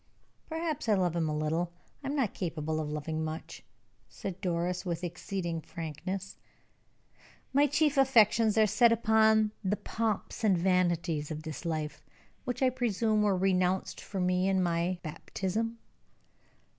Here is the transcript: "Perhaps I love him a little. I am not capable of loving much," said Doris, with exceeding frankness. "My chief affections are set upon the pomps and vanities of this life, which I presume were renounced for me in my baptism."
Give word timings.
"Perhaps 0.49 0.89
I 0.89 0.95
love 0.95 1.15
him 1.15 1.29
a 1.29 1.37
little. 1.37 1.71
I 2.03 2.07
am 2.07 2.15
not 2.15 2.33
capable 2.33 2.79
of 2.79 2.89
loving 2.89 3.23
much," 3.23 3.61
said 4.09 4.41
Doris, 4.41 4.83
with 4.83 5.03
exceeding 5.03 5.61
frankness. 5.61 6.37
"My 7.53 7.67
chief 7.67 7.97
affections 7.99 8.57
are 8.57 8.65
set 8.65 8.91
upon 8.91 9.51
the 9.63 9.77
pomps 9.77 10.43
and 10.43 10.57
vanities 10.57 11.29
of 11.29 11.43
this 11.43 11.65
life, 11.65 12.03
which 12.45 12.63
I 12.63 12.71
presume 12.71 13.21
were 13.21 13.37
renounced 13.37 14.01
for 14.01 14.19
me 14.19 14.49
in 14.49 14.63
my 14.63 14.97
baptism." 15.03 15.77